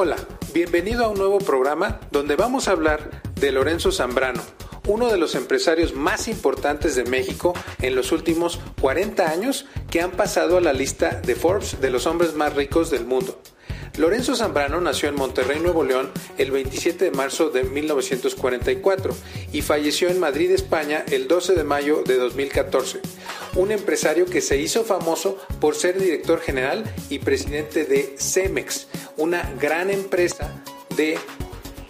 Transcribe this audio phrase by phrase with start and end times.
[0.00, 0.14] Hola,
[0.54, 4.40] bienvenido a un nuevo programa donde vamos a hablar de Lorenzo Zambrano,
[4.86, 10.12] uno de los empresarios más importantes de México en los últimos 40 años que han
[10.12, 13.40] pasado a la lista de Forbes de los hombres más ricos del mundo.
[13.96, 19.14] Lorenzo Zambrano nació en Monterrey, Nuevo León, el 27 de marzo de 1944
[19.52, 23.00] y falleció en Madrid, España, el 12 de mayo de 2014.
[23.56, 29.52] Un empresario que se hizo famoso por ser director general y presidente de Cemex, una
[29.58, 30.62] gran empresa
[30.96, 31.18] de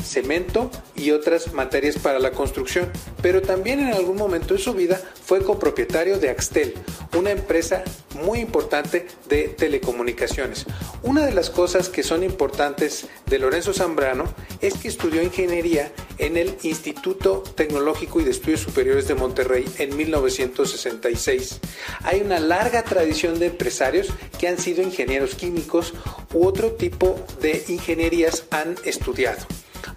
[0.09, 2.91] cemento y otras materias para la construcción,
[3.23, 6.75] pero también en algún momento de su vida fue copropietario de Axtel,
[7.17, 7.85] una empresa
[8.25, 10.67] muy importante de telecomunicaciones.
[11.03, 14.25] Una de las cosas que son importantes de Lorenzo Zambrano
[14.61, 19.97] es que estudió ingeniería en el Instituto Tecnológico y de Estudios Superiores de Monterrey en
[19.97, 21.61] 1966.
[22.03, 25.95] Hay una larga tradición de empresarios que han sido ingenieros químicos
[26.35, 29.47] u otro tipo de ingenierías han estudiado.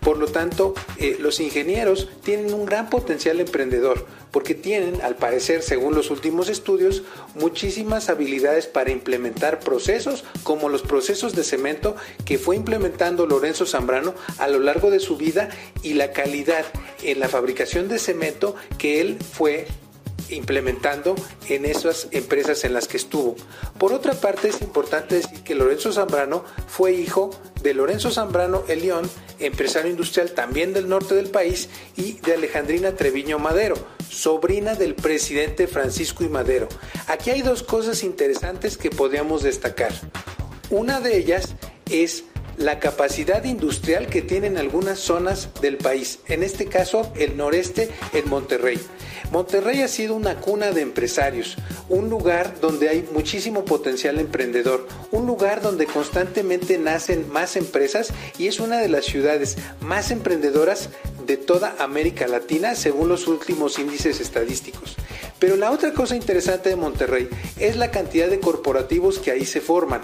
[0.01, 5.61] Por lo tanto, eh, los ingenieros tienen un gran potencial emprendedor porque tienen, al parecer,
[5.61, 7.03] según los últimos estudios,
[7.35, 14.15] muchísimas habilidades para implementar procesos como los procesos de cemento que fue implementando Lorenzo Zambrano
[14.39, 15.49] a lo largo de su vida
[15.83, 16.65] y la calidad
[17.03, 19.67] en la fabricación de cemento que él fue
[20.31, 21.15] implementando
[21.47, 23.35] en esas empresas en las que estuvo.
[23.77, 29.09] Por otra parte, es importante decir que Lorenzo Zambrano fue hijo de Lorenzo Zambrano Elión,
[29.39, 33.75] empresario industrial también del norte del país, y de Alejandrina Treviño Madero,
[34.09, 36.67] sobrina del presidente Francisco y Madero.
[37.07, 39.91] Aquí hay dos cosas interesantes que podríamos destacar.
[40.69, 41.55] Una de ellas
[41.89, 42.23] es
[42.57, 48.29] la capacidad industrial que tienen algunas zonas del país, en este caso el noreste en
[48.29, 48.79] Monterrey.
[49.31, 51.55] Monterrey ha sido una cuna de empresarios,
[51.87, 58.47] un lugar donde hay muchísimo potencial emprendedor, un lugar donde constantemente nacen más empresas y
[58.47, 60.89] es una de las ciudades más emprendedoras
[61.25, 64.97] de toda América Latina según los últimos índices estadísticos.
[65.39, 69.61] Pero la otra cosa interesante de Monterrey es la cantidad de corporativos que ahí se
[69.61, 70.01] forman.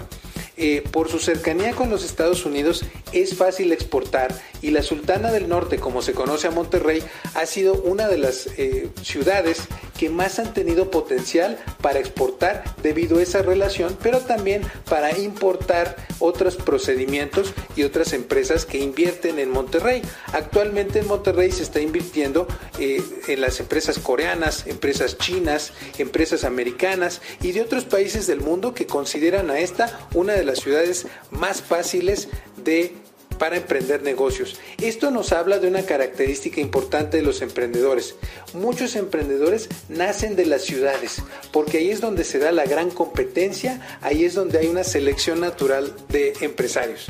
[0.60, 5.48] Eh, por su cercanía con los Estados Unidos es fácil exportar y la Sultana del
[5.48, 7.00] Norte, como se conoce a Monterrey,
[7.34, 13.18] ha sido una de las eh, ciudades que más han tenido potencial para exportar debido
[13.18, 19.50] a esa relación, pero también para importar otros procedimientos y otras empresas que invierten en
[19.50, 20.02] Monterrey.
[20.32, 22.46] Actualmente en Monterrey se está invirtiendo
[22.78, 28.74] eh, en las empresas coreanas, empresas chinas, empresas americanas y de otros países del mundo
[28.74, 32.28] que consideran a esta una de las ciudades más fáciles
[32.64, 32.94] de
[33.38, 34.58] para emprender negocios.
[34.82, 38.16] Esto nos habla de una característica importante de los emprendedores.
[38.52, 41.22] Muchos emprendedores nacen de las ciudades,
[41.52, 45.40] porque ahí es donde se da la gran competencia, ahí es donde hay una selección
[45.40, 47.06] natural de empresarios.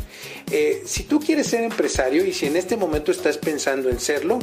[0.50, 4.38] Eh, si tú quieres ser empresario y si en este momento estás pensando en serlo,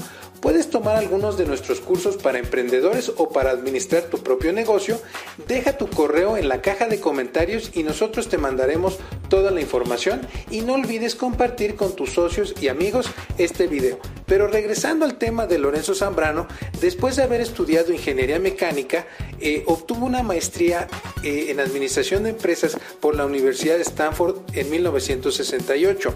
[0.46, 5.02] Puedes tomar algunos de nuestros cursos para emprendedores o para administrar tu propio negocio.
[5.48, 10.22] Deja tu correo en la caja de comentarios y nosotros te mandaremos toda la información
[10.52, 13.98] y no olvides compartir con tus socios y amigos este video.
[14.28, 16.48] Pero regresando al tema de Lorenzo Zambrano,
[16.80, 19.08] después de haber estudiado ingeniería mecánica,
[19.40, 20.88] eh, obtuvo una maestría
[21.24, 26.14] eh, en administración de empresas por la Universidad de Stanford en 1968.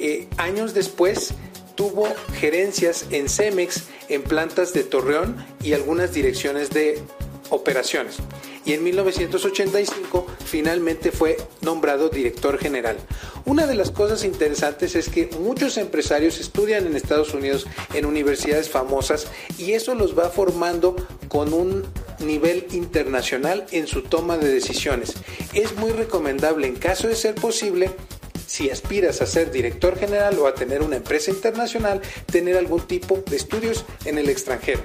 [0.00, 1.34] Eh, años después,
[1.80, 2.06] tuvo
[2.38, 7.00] gerencias en Cemex, en plantas de Torreón y algunas direcciones de
[7.48, 8.16] operaciones.
[8.66, 12.98] Y en 1985 finalmente fue nombrado director general.
[13.46, 18.68] Una de las cosas interesantes es que muchos empresarios estudian en Estados Unidos en universidades
[18.68, 20.96] famosas y eso los va formando
[21.28, 21.86] con un
[22.18, 25.14] nivel internacional en su toma de decisiones.
[25.54, 27.90] Es muy recomendable en caso de ser posible
[28.50, 33.22] si aspiras a ser director general o a tener una empresa internacional, tener algún tipo
[33.30, 34.82] de estudios en el extranjero.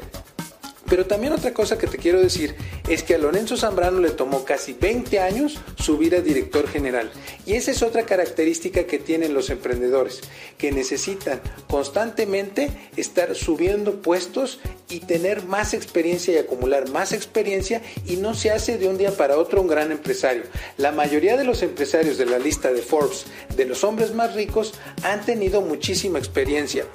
[0.87, 2.55] Pero también otra cosa que te quiero decir
[2.87, 7.11] es que a Lorenzo Zambrano le tomó casi 20 años subir a director general.
[7.45, 10.21] Y esa es otra característica que tienen los emprendedores,
[10.57, 14.59] que necesitan constantemente estar subiendo puestos
[14.89, 19.11] y tener más experiencia y acumular más experiencia y no se hace de un día
[19.11, 20.43] para otro un gran empresario.
[20.77, 24.73] La mayoría de los empresarios de la lista de Forbes de los hombres más ricos
[25.03, 26.85] han tenido muchísima experiencia.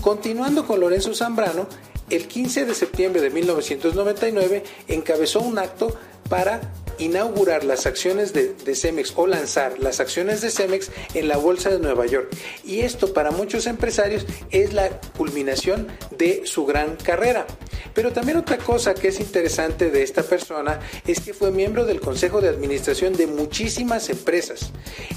[0.00, 1.66] Continuando con Lorenzo Zambrano,
[2.10, 5.96] el 15 de septiembre de 1999 encabezó un acto
[6.28, 6.60] para
[7.00, 11.78] inaugurar las acciones de, Cemex o lanzar las acciones de Cemex en la Bolsa de
[11.78, 12.28] Nueva York.
[12.62, 17.46] Y esto para muchos empresarios es la culminación de su gran carrera.
[17.94, 22.00] Pero también otra cosa que es interesante de esta persona es que fue miembro del
[22.00, 24.70] Consejo de Administración de muchísimas empresas.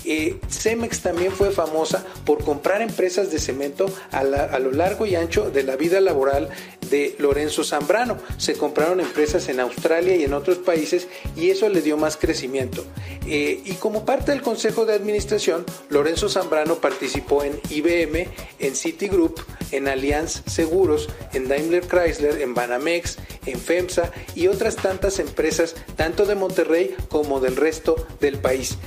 [0.05, 5.51] Eh, Cemex también fue famosa por comprar empresas de cemento a, lo largo y ancho
[5.51, 6.49] de la vida laboral
[6.93, 8.19] de Lorenzo Zambrano.
[8.37, 12.85] Se compraron empresas en Australia y en otros países y eso le dio más crecimiento.
[13.25, 18.27] Eh, y como parte del Consejo de Administración, Lorenzo Zambrano participó en IBM,
[18.59, 19.39] en Citigroup,
[19.71, 23.17] en Allianz Seguros, en Daimler Chrysler, en Banamex,
[23.47, 28.77] en FEMSA y otras tantas empresas, tanto de Monterrey como del resto del país.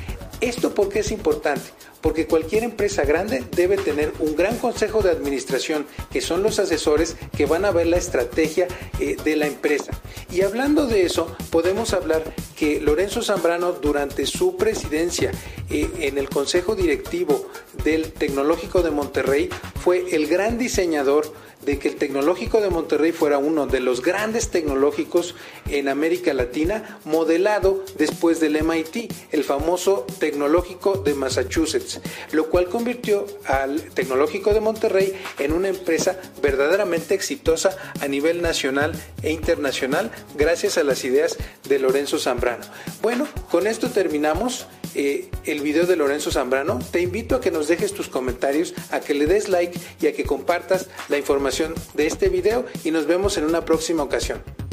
[0.40, 1.70] ¿Esto por qué es importante?
[2.02, 7.16] Porque cualquier empresa grande debe tener un gran consejo de administración, que son los asesores
[7.36, 8.68] que van a ver la estrategia
[9.00, 9.92] eh, de la empresa.
[10.30, 12.22] Y hablando de eso, podemos hablar
[12.54, 15.32] que Lorenzo Zambrano durante su presidencia
[15.70, 17.48] eh, en el consejo directivo
[17.82, 19.48] del Tecnológico de Monterrey
[19.82, 21.32] fue el gran diseñador
[21.66, 25.34] de que el Tecnológico de Monterrey fuera uno de los grandes tecnológicos
[25.68, 32.00] en América Latina, modelado después del MIT, el famoso Tecnológico de Massachusetts,
[32.32, 38.92] lo cual convirtió al Tecnológico de Monterrey en una empresa verdaderamente exitosa a nivel nacional
[39.22, 41.36] e internacional gracias a las ideas
[41.68, 42.64] de Lorenzo Zambrano.
[43.02, 44.66] Bueno, con esto terminamos.
[44.98, 49.00] Eh, el video de Lorenzo Zambrano, te invito a que nos dejes tus comentarios, a
[49.00, 53.06] que le des like y a que compartas la información de este video y nos
[53.06, 54.65] vemos en una próxima ocasión.